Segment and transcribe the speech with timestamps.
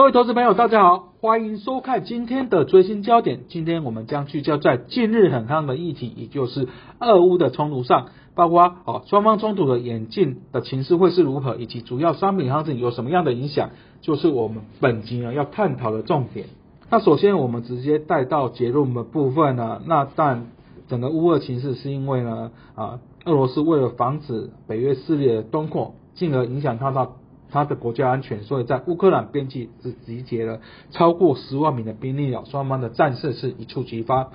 [0.00, 3.40] 各位投资朋友，大家好，欢迎收看今天的最新焦点。
[3.50, 6.68] 今天我们将聚焦在近日很夯的议题，也就是
[7.00, 16.46] 俄乌的冲突上，包括哦双方冲突的演进的情势会是如何，以及主要商品行情有什么样的影响，就是我们本集呢要探讨的重点。
[16.88, 20.46] 那首先我们直接带到结论的部分呢，那但
[20.88, 27.16] 整个乌俄情势是因为呢啊俄罗斯为了防止北约势力的东扩，进而影响它到。
[27.50, 34.30] 他的国家安全，所以在乌克兰边境只集结了超过十万名的兵力了，双方的战事是一触即发。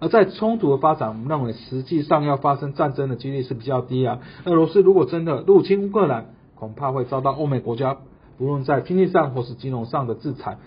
[0.00, 4.20] 而在冲突的发展，我们认为实际上要发生战争的几率是比较低啊。
[4.44, 7.96] 俄罗斯如果真的入侵乌克兰，恐怕会遭到欧美国家
[8.36, 10.58] 不论在经济上或是金融上的制裁。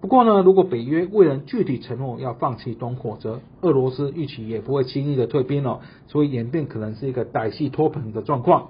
[0.00, 8.68] 不过呢，如果北约未能具体承诺要放弃东扩，则俄罗斯预期也不会轻易的退兵哦，所以演变可能是一个歹戏拖棚的状况。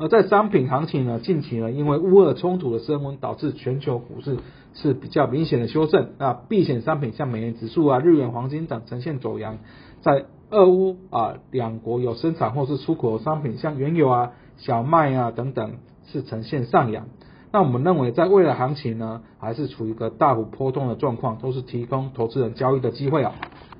[0.00, 4.38] 而在商品行情呢，近期呢，因为乌俄冲突的升温，导致全球股市
[4.72, 6.12] 是比较明显的修正。
[6.16, 9.58] 那避险商品像美元指数啊、日元、黄金等呈现走阳。
[10.00, 15.74] 在俄乌啊两国有生产或是出口商品，像原油啊、小麦啊等等
[16.06, 17.08] 是呈现上扬。
[17.52, 23.34] 那我们认为，在未来行情呢，还是处于一个大幅波动的状况，都是提供投资人交易的机会啊。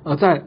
[0.04, 0.42] 而在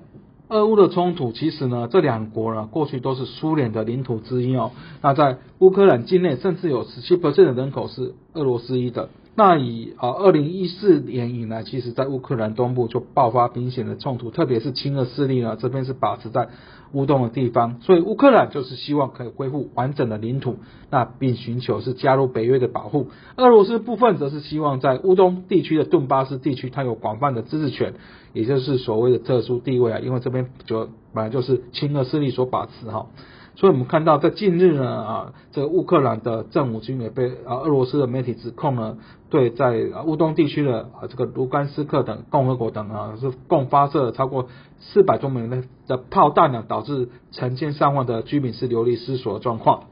[0.54, 4.70] 俄乌的冲突，其实呢，这两国呢，过去都是苏联的领土之一哦。
[5.02, 9.10] 那在乌克兰境内，甚至有十七的人口是俄罗斯裔的。
[9.36, 16.50] 那以啊，二零一四年以来，其实在乌克兰东部就爆发明显的冲突，特别是亲俄势力呢，这边是把持在
[16.92, 20.58] 乌东的地方，所以乌克兰就是希望可以恢复完整的领土，
[20.92, 23.08] 那并寻求是加入北约的保护。
[23.36, 27.96] 俄罗斯部分则是希望在乌东地区的顿巴斯地区，它有广泛的自治权，
[28.34, 33.08] 也就是所谓的特殊地位啊，因为这边就本来就是亲俄势力所把持哈。
[33.56, 38.98] 所以我们看到，在近日呢，啊，这个乌克兰的政府军也被啊俄罗斯的媒体指控呢，
[39.30, 39.74] 对在
[40.06, 44.48] 乌东地区的啊这个卢甘斯克等共和国等啊，是共发射超过
[44.80, 49.84] 四百多枚的的炮弹呢，导致成千上万的居民是流离失所的状况。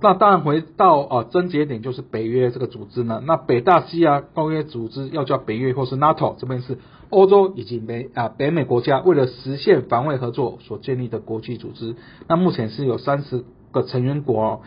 [0.00, 6.78] 那当然回到啊症结点，就是北约这个组织呢，那北大西洋公约组织要叫北约或是 NATO，这边是。
[7.12, 11.96] 欧洲以及美啊北美国家为了实现防卫合作所建立的国际组织，
[12.28, 14.60] 那目前是有三十个成员国哦，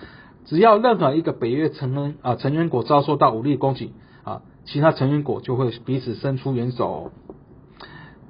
[0.44, 3.94] 只要任何一个北约成员啊成员国遭受到武力攻击
[4.26, 7.14] 啊，其他成员国就会彼此伸出援手。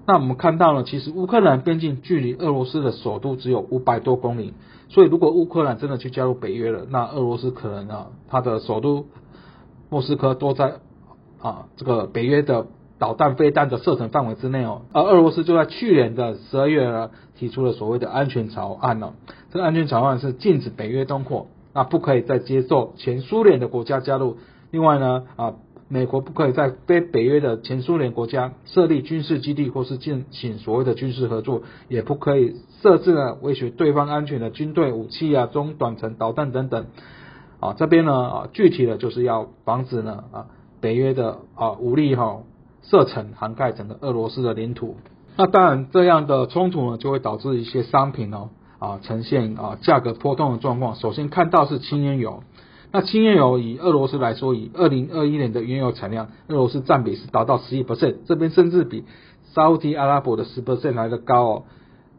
[0.05, 4.53] 那我们看到呢，其实乌克兰边境距离俄罗斯的首都只有五百多公里，
[4.89, 9.05] 所以如果乌克兰真的去加入北约了，那俄罗斯可能啊它的首都
[9.89, 10.75] 莫斯科都在
[11.41, 12.67] 啊这个北约的。
[12.99, 19.13] 导弹飞弹的射程范围之内哦，而俄罗斯就在去年的十二月呢，提出了所谓的安全草案哦。
[19.51, 24.37] 这个安全草案是禁止北约东扩，那不可以再接受前苏联的国家加入。
[24.71, 25.55] 另外呢，啊，
[25.87, 36.85] 美国不可以在非北约的前苏联国家设立军事基地或是进行所谓的军事合作，也不可以设置呢威胁对方安全的军队、武器啊、中短程导弹等等。
[37.59, 40.45] 啊，这边呢啊，具体的就是要防止呢啊
[40.81, 42.43] 北约的啊武力哈。
[42.85, 44.97] 射程涵盖整个俄罗斯的领土，
[45.37, 50.95] 那当然这样的冲突呢，就会导致一些商品哦啊呈现啊价格波动的状况。
[50.95, 52.43] 首先看到是轻原油，
[52.95, 59.03] 那轻原油以俄罗斯来说，以二零二一年的原油产量，俄罗斯占比是达到十一 percent，这边甚至比
[59.53, 61.63] 沙特阿拉伯的十 percent 来的高哦。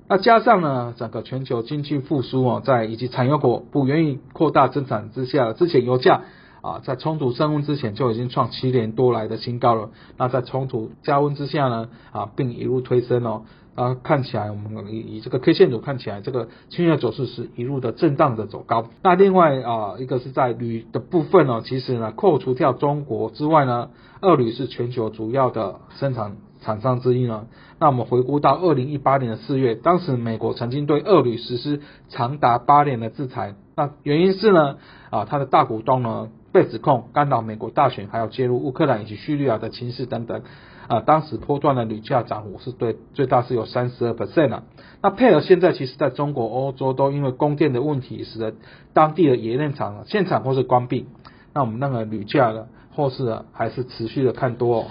[0.09, 6.23] 那加上呢，整个全球经济复苏哦，在以及产油国不愿意扩大增产之下，之前油价。
[6.65, 9.91] 啊，在冲突升温之前就已经创七年多来的新高了。
[10.17, 13.43] 那在冲突加温之下呢，啊，并一路推升哦。
[13.75, 18.87] 啊，看起来我们以以这个 K 线图看起来，这个轻月走势是一路的震荡的走高。
[19.03, 23.91] 那另外啊，一个是在铝的部分呢，其实呢，扣除掉中国之外呢，
[24.21, 27.47] 二铝是全球主要的生产厂商之一呢。
[27.81, 33.56] 那我们回顾到二零一八年的四月，当时美国曾经对二铝实施长达八年的制裁。
[33.75, 34.77] 那原因是呢，
[35.11, 36.29] 啊，它的大股东呢。
[36.55, 40.43] 被指控干扰美国大选，还有介入乌克兰以及叙利亚的情势等等，
[40.87, 44.62] 啊，当时波段的铝价涨幅是对最大是有三十二 percent 啊。
[45.03, 48.55] 那配合现在其实在中国、欧洲都因为供电的问题，使得
[48.93, 51.09] 当地的冶炼厂现场或是关闭。
[51.53, 54.83] 那我们那个铝价呢，后市还是持续的看多。
[54.83, 54.85] 哦。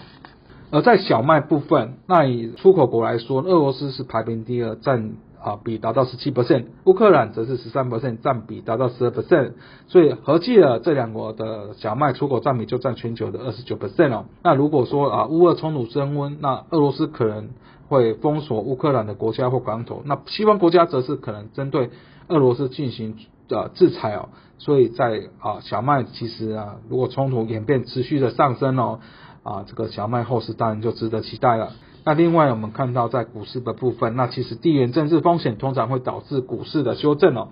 [0.69, 5.13] 而在小麦部分，那以出口国来说，俄罗斯是排名第二，占。
[5.43, 9.51] 啊，比达到十七 percent，乌克兰则是十三 percent，占比达到十二 percent，
[9.87, 14.25] 所以合计了这两国的小麦出口占比就占全球的二十九 percent 哦。
[14.41, 17.49] 那如果说啊，乌俄冲突升温，那俄罗斯可能
[17.89, 21.89] 会封锁乌克兰的国家或港口，那西方国家则是可能针对
[22.29, 23.17] 俄罗斯进行
[23.49, 24.29] 呃制裁哦。
[24.57, 29.01] 所以在啊，小麦其实啊，如果冲突演变持续的上升哦。
[29.43, 31.73] 啊，这个小麦后市当然就值得期待了。
[32.05, 37.49] 那另外我们看到在股市的部分，那其实地缘政治风险通常会导致股市的修正哦。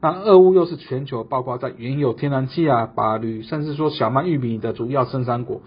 [0.00, 5.60] 那俄乌又是全球包括在原有、天然气啊、钯铝，甚至说小麦、玉米的主要生产国，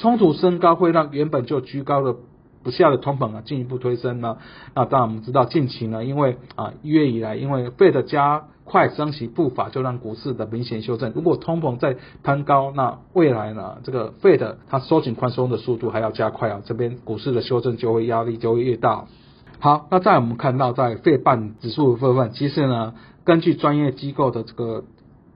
[0.00, 2.14] 冲突升高会让原本就居高的
[2.62, 4.38] 不下的通膨啊进一步推升呢。
[4.74, 11.12] 那当然我们知道近期呢，因为啊一月以来，因为费的加快升息步伐，就让股市的明显修正。
[11.14, 19.06] 如果通膨再攀高，那未来呢这个费的它收紧宽松的速度还要加快啊，这边股市的修正就会压力就会越大。
[19.58, 22.94] 好，那在我们看到在费半指数的部分，其实呢。
[23.22, 24.82] 根据专业机构的这个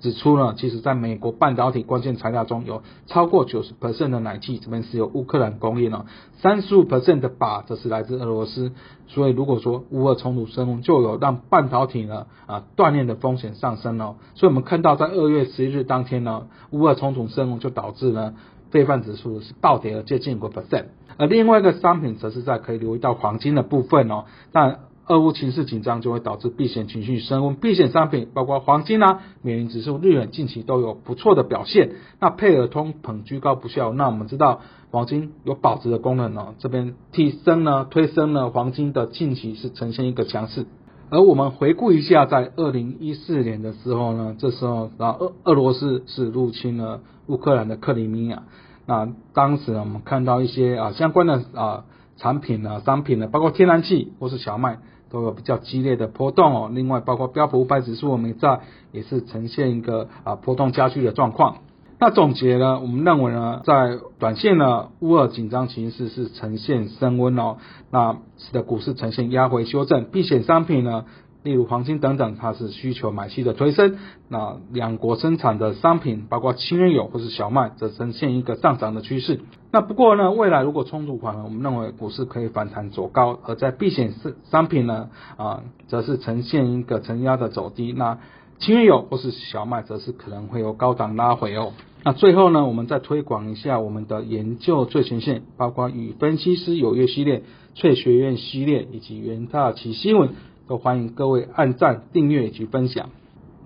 [0.00, 6.04] 指出呢，其实在美国半导体关键材料中有超过九十 percent 的奶气这边是由乌克兰供应了，
[6.40, 8.72] 三十五 percent 的钯则是来自俄罗斯。
[9.06, 14.16] 所以如果说乌俄冲突升温，就有让半导体呢啊断裂的风险上升哦。
[14.34, 18.34] 所以我们看到在二月十一日当天呢，乌俄冲突升温就导致呢
[18.70, 20.86] 非半指数是暴跌了接近五 percent。
[21.16, 24.80] 而另外一个商品则是在可以留意到黄金的部分哦，但。
[25.06, 31.90] 俄乌情势紧张就会导致避险情绪升温，避险商品包括黄金啊、美元指数、日元近期都有不错的表现。
[32.20, 40.64] 那配合通膨居高不下，那我们知道黄金有保值的功能哦，这边提升呢、推升呢，黄金的近期是呈现一个强势。
[41.10, 48.44] 而我们回顾一下，在二零一四年的时候呢，这时候啊俄俄罗斯是入侵了乌克兰的克里米亚，
[48.86, 51.84] 那当时我们看到一些啊相关的啊
[52.16, 54.78] 产品呢、商品呢，包括天然气或是小麦。
[55.10, 58.60] 都有比较激烈的波动哦，另外包括标普五百指数，我们在
[58.92, 61.58] 也是呈现一个啊波动加剧的状况。
[62.00, 67.56] 那总结呢，我们认为呢，在短线呢，乌尔紧张形势是呈现升温哦，
[67.90, 71.04] 那使得股市呈现压回修正，避险商品呢。
[71.44, 73.98] 例如黄金等等，它是需求买气的推升。
[74.28, 79.40] 那两国生产的商品，包括轻油或是小麦，则呈现一个上涨的趋势。
[79.70, 87.92] 那不过呢，未来如果冲突缓和，我们认为股市可以反弹走高；而在避险商商品呢，啊，则是呈现一个承压的走低。
[87.92, 88.18] 那
[88.58, 91.74] 轻油或是小麦，则是可能会有高档拉回哦。
[92.04, 97.42] 那最后呢，我们再推广一下我们的研究最前线，包括与分析师有约系列、
[97.74, 100.30] 翠学院系列以及元大奇新闻。
[100.66, 103.10] 都欢迎各位按赞、订阅以及分享。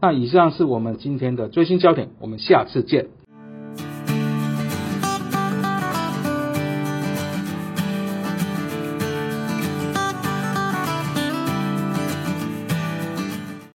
[0.00, 3.06] 那以上是我们今天的最新焦点，我们下次见。